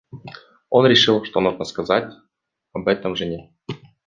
[0.71, 2.11] Он решил, что нужно сказать
[2.73, 3.53] об этом жене.